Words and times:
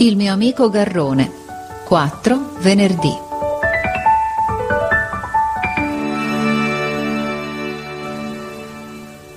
Il 0.00 0.14
mio 0.14 0.32
amico 0.32 0.70
Garrone. 0.70 1.28
4 1.84 2.52
venerdì. 2.60 3.12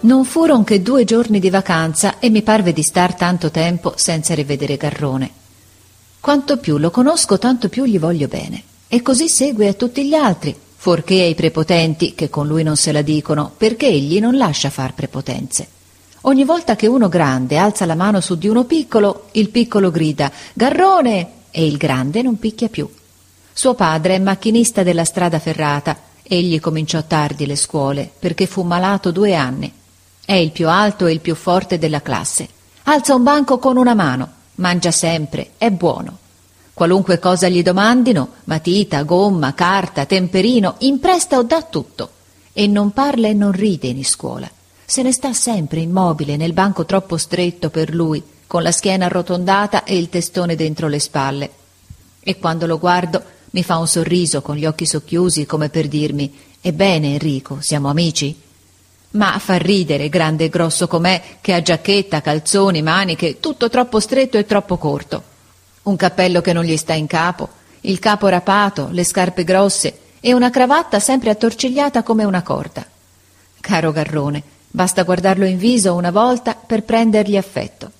Non 0.02 0.23
furono 0.23 0.63
che 0.63 0.84
due 0.84 1.04
giorni 1.04 1.39
di 1.39 1.50
vacanza 1.50 2.20
e 2.20 2.30
mi 2.30 2.44
parve 2.44 2.73
di 2.73 2.84
star 2.84 3.16
tanto 3.16 3.50
tempo 3.50 3.94
senza 3.95 4.36
rivedere 4.36 4.77
Garrone. 4.77 5.32
Quanto 6.20 6.58
più 6.58 6.78
lo 6.78 6.91
conosco, 6.91 7.40
tanto 7.40 7.68
più 7.68 7.85
gli 7.85 7.98
voglio 7.98 8.27
bene. 8.27 8.62
E 8.88 9.02
così 9.02 9.30
segue 9.30 9.68
a 9.68 9.73
tutti 9.73 10.07
gli 10.07 10.13
altri, 10.13 10.55
fuorché 10.76 11.23
ai 11.23 11.34
prepotenti, 11.34 12.13
che 12.13 12.30
con 12.30 12.46
lui 12.46 12.62
non 12.62 12.76
se 12.77 12.91
la 12.91 13.02
dicono, 13.02 13.52
perché 13.57 13.88
egli 13.88 14.20
non 14.20 14.38
lascia 14.38 14.70
far 14.70 14.93
prepotenze. 14.93 15.80
Ogni 16.23 16.43
volta 16.43 16.75
che 16.75 16.85
uno 16.85 17.09
grande 17.09 17.57
alza 17.57 17.88
la 17.88 17.95
mano 17.95 18.21
su 18.21 18.35
di 18.35 18.48
uno 18.48 18.66
piccolo, 18.66 19.29
il 19.31 19.49
piccolo 19.49 19.89
grida 19.89 20.31
Garrone! 20.53 21.39
e 21.49 21.66
il 21.66 21.77
grande 21.77 22.21
non 22.21 22.38
picchia 22.38 22.70
più. 22.70 22.88
Suo 23.52 23.73
padre 23.73 24.16
è 24.16 24.20
macchinista 24.20 24.84
della 24.84 25.03
strada 25.03 25.39
ferrata. 25.39 25.98
Egli 26.21 26.59
cominciò 26.59 27.03
tardi 27.03 27.48
le 27.48 27.55
scuole 27.55 28.09
perché 28.20 28.45
fu 28.45 28.62
malato 28.62 29.09
due 29.09 29.34
anni. 29.34 29.73
È 30.23 30.34
il 30.34 30.52
più 30.52 30.70
alto 30.70 31.07
e 31.07 31.12
il 31.12 31.21
più 31.21 31.34
forte 31.34 31.79
della 31.79 32.03
classe. 32.03 32.48
Alza 32.84 33.15
un 33.15 33.23
banco 33.23 33.57
con 33.57 33.76
una 33.77 33.95
mano, 33.95 34.29
mangia 34.55 34.91
sempre, 34.91 35.53
è 35.57 35.71
buono. 35.71 36.20
Qualunque 36.76 37.17
cosa 37.17 37.49
gli 37.49 37.63
domandino, 37.63 38.29
matita, 38.43 39.01
gomma, 39.01 39.55
carta, 39.55 40.05
temperino, 40.05 40.76
impresta 40.79 41.40
o 41.40 41.43
dà 41.43 41.63
tutto. 41.63 42.12
E 42.53 42.68
non 42.68 42.91
parla 42.91 43.27
e 43.27 43.34
non 43.34 43.51
ride 43.51 43.87
in 43.87 44.05
scuola 44.05 44.49
se 44.91 45.03
ne 45.03 45.13
sta 45.13 45.31
sempre 45.31 45.79
immobile 45.79 46.35
nel 46.35 46.51
banco 46.51 46.84
troppo 46.84 47.15
stretto 47.15 47.70
per 47.70 47.93
lui, 47.93 48.21
con 48.45 48.61
la 48.61 48.73
schiena 48.73 49.05
arrotondata 49.05 49.85
e 49.85 49.97
il 49.97 50.09
testone 50.09 50.57
dentro 50.57 50.89
le 50.89 50.99
spalle. 50.99 51.49
E 52.20 52.37
quando 52.37 52.65
lo 52.65 52.77
guardo 52.77 53.23
mi 53.51 53.63
fa 53.63 53.77
un 53.77 53.87
sorriso 53.87 54.41
con 54.41 54.57
gli 54.57 54.65
occhi 54.65 54.85
socchiusi 54.85 55.45
come 55.45 55.69
per 55.69 55.87
dirmi 55.87 56.37
Ebbene 56.59 57.13
Enrico, 57.13 57.59
siamo 57.62 57.87
amici? 57.87 58.37
Ma 59.12 59.39
fa 59.39 59.55
ridere, 59.55 60.09
grande 60.09 60.43
e 60.43 60.49
grosso 60.49 60.89
com'è, 60.89 61.37
che 61.39 61.53
ha 61.53 61.62
giacchetta, 61.62 62.19
calzoni, 62.19 62.81
maniche, 62.81 63.39
tutto 63.39 63.69
troppo 63.69 64.01
stretto 64.01 64.38
e 64.38 64.45
troppo 64.45 64.75
corto. 64.75 65.23
Un 65.84 65.95
cappello 65.95 66.41
che 66.41 66.51
non 66.51 66.66
gli 66.66 66.75
sta 66.75 66.91
in 66.91 67.07
capo, 67.07 67.47
il 67.79 68.00
capo 68.00 68.28
rapato, 68.28 68.89
le 68.91 69.06
scarpe 69.06 69.45
grosse 69.45 70.00
e 70.19 70.34
una 70.34 70.50
cravatta 70.50 71.00
sempre 71.00 71.29
attorcigliata 71.29 72.03
come 72.03 72.25
una 72.25 72.41
corda. 72.41 72.85
Caro 73.62 73.94
Garrone, 73.94 74.59
Basta 74.72 75.03
guardarlo 75.03 75.46
in 75.46 75.58
viso 75.58 75.94
una 75.94 76.12
volta 76.12 76.56
per 76.56 76.84
prendergli 76.84 77.36
affetto. 77.36 77.91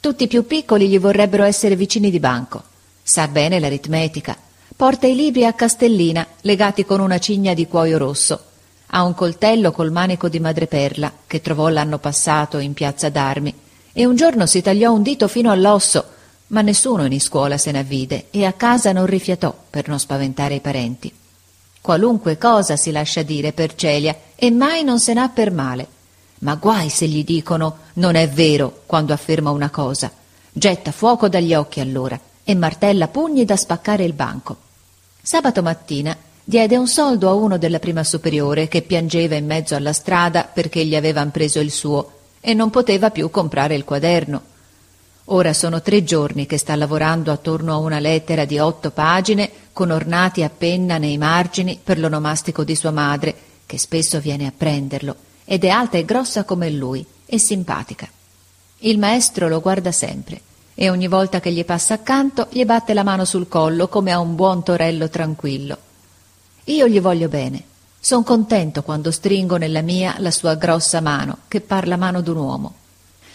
Tutti 0.00 0.24
i 0.24 0.28
più 0.28 0.46
piccoli 0.46 0.88
gli 0.88 0.98
vorrebbero 0.98 1.44
essere 1.44 1.76
vicini 1.76 2.10
di 2.10 2.18
banco. 2.18 2.62
Sa 3.02 3.28
bene 3.28 3.60
l'aritmetica. 3.60 4.36
Porta 4.74 5.06
i 5.06 5.14
libri 5.14 5.44
a 5.44 5.52
Castellina, 5.52 6.26
legati 6.40 6.84
con 6.84 7.00
una 7.00 7.18
cigna 7.18 7.54
di 7.54 7.66
cuoio 7.66 7.98
rosso. 7.98 8.40
Ha 8.88 9.02
un 9.02 9.14
coltello 9.14 9.72
col 9.72 9.92
manico 9.92 10.28
di 10.28 10.40
madreperla, 10.40 11.12
che 11.26 11.40
trovò 11.40 11.68
l'anno 11.68 11.98
passato 11.98 12.58
in 12.58 12.72
piazza 12.72 13.08
d'armi, 13.08 13.54
e 13.92 14.04
un 14.06 14.16
giorno 14.16 14.46
si 14.46 14.62
tagliò 14.62 14.92
un 14.92 15.02
dito 15.02 15.28
fino 15.28 15.50
all'osso, 15.50 16.04
ma 16.48 16.60
nessuno 16.62 17.04
in 17.04 17.20
scuola 17.20 17.58
se 17.58 17.72
ne 17.72 17.80
avvide 17.80 18.26
e 18.30 18.44
a 18.44 18.52
casa 18.52 18.92
non 18.92 19.06
rifiatò 19.06 19.54
per 19.68 19.88
non 19.88 19.98
spaventare 19.98 20.54
i 20.54 20.60
parenti. 20.60 21.12
Qualunque 21.80 22.38
cosa 22.38 22.76
si 22.76 22.90
lascia 22.90 23.22
dire 23.22 23.52
per 23.52 23.74
Celia 23.74 24.16
e 24.34 24.50
mai 24.50 24.84
non 24.84 24.98
se 25.00 25.12
n'ha 25.12 25.28
per 25.28 25.50
male. 25.50 25.88
Ma 26.38 26.54
guai 26.56 26.90
se 26.90 27.06
gli 27.06 27.24
dicono 27.24 27.78
non 27.94 28.14
è 28.14 28.28
vero 28.28 28.82
quando 28.84 29.12
afferma 29.12 29.50
una 29.50 29.70
cosa. 29.70 30.10
Getta 30.52 30.92
fuoco 30.92 31.28
dagli 31.28 31.54
occhi 31.54 31.80
allora 31.80 32.18
e 32.44 32.54
martella 32.54 33.08
pugni 33.08 33.44
da 33.44 33.56
spaccare 33.56 34.04
il 34.04 34.12
banco. 34.12 34.56
Sabato 35.22 35.62
mattina 35.62 36.16
diede 36.44 36.76
un 36.76 36.86
soldo 36.86 37.28
a 37.28 37.34
uno 37.34 37.58
della 37.58 37.78
prima 37.78 38.04
superiore 38.04 38.68
che 38.68 38.82
piangeva 38.82 39.34
in 39.34 39.46
mezzo 39.46 39.74
alla 39.74 39.92
strada 39.92 40.44
perché 40.44 40.84
gli 40.84 40.94
avevan 40.94 41.30
preso 41.30 41.58
il 41.58 41.70
suo 41.70 42.12
e 42.40 42.54
non 42.54 42.70
poteva 42.70 43.10
più 43.10 43.30
comprare 43.30 43.74
il 43.74 43.84
quaderno. 43.84 44.42
Ora 45.30 45.52
sono 45.52 45.82
tre 45.82 46.04
giorni 46.04 46.46
che 46.46 46.58
sta 46.58 46.76
lavorando 46.76 47.32
attorno 47.32 47.72
a 47.72 47.78
una 47.78 47.98
lettera 47.98 48.44
di 48.44 48.58
otto 48.58 48.92
pagine 48.92 49.50
con 49.72 49.90
ornati 49.90 50.44
a 50.44 50.50
penna 50.50 50.98
nei 50.98 51.18
margini 51.18 51.80
per 51.82 51.98
l'onomastico 51.98 52.62
di 52.62 52.76
sua 52.76 52.92
madre, 52.92 53.34
che 53.66 53.78
spesso 53.78 54.20
viene 54.20 54.46
a 54.46 54.52
prenderlo 54.56 55.16
ed 55.46 55.64
è 55.64 55.68
alta 55.68 55.96
e 55.96 56.04
grossa 56.04 56.44
come 56.44 56.68
lui 56.68 57.06
e 57.24 57.38
simpatica. 57.38 58.06
Il 58.80 58.98
maestro 58.98 59.48
lo 59.48 59.62
guarda 59.62 59.92
sempre 59.92 60.42
e 60.74 60.90
ogni 60.90 61.08
volta 61.08 61.40
che 61.40 61.50
gli 61.50 61.64
passa 61.64 61.94
accanto 61.94 62.48
gli 62.50 62.64
batte 62.66 62.92
la 62.92 63.02
mano 63.02 63.24
sul 63.24 63.48
collo 63.48 63.88
come 63.88 64.12
a 64.12 64.18
un 64.18 64.34
buon 64.34 64.62
torello 64.62 65.08
tranquillo. 65.08 65.78
Io 66.64 66.86
gli 66.86 67.00
voglio 67.00 67.28
bene. 67.28 67.62
Son 67.98 68.22
contento 68.22 68.82
quando 68.82 69.10
stringo 69.10 69.56
nella 69.56 69.80
mia 69.80 70.16
la 70.18 70.30
sua 70.30 70.54
grossa 70.54 71.00
mano, 71.00 71.38
che 71.48 71.60
par 71.60 71.88
la 71.88 71.96
mano 71.96 72.20
d'un 72.20 72.36
uomo. 72.36 72.74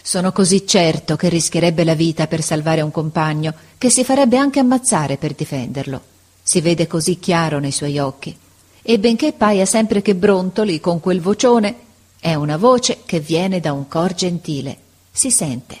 Sono 0.00 0.32
così 0.32 0.66
certo 0.66 1.16
che 1.16 1.28
rischierebbe 1.28 1.82
la 1.84 1.94
vita 1.94 2.26
per 2.26 2.42
salvare 2.42 2.80
un 2.80 2.90
compagno, 2.90 3.54
che 3.76 3.90
si 3.90 4.04
farebbe 4.04 4.36
anche 4.36 4.60
ammazzare 4.60 5.16
per 5.16 5.34
difenderlo. 5.34 6.00
Si 6.42 6.60
vede 6.60 6.86
così 6.86 7.18
chiaro 7.18 7.58
nei 7.58 7.72
suoi 7.72 7.98
occhi. 7.98 8.36
E 8.82 8.98
benché 8.98 9.32
paia 9.32 9.66
sempre 9.66 10.02
che 10.02 10.14
brontoli 10.14 10.80
con 10.80 11.00
quel 11.00 11.20
vocione, 11.20 11.76
è 12.22 12.34
una 12.34 12.56
voce 12.56 13.00
che 13.04 13.18
viene 13.18 13.58
da 13.58 13.72
un 13.72 13.88
cor 13.88 14.14
gentile. 14.14 14.76
Si 15.10 15.32
sente. 15.32 15.76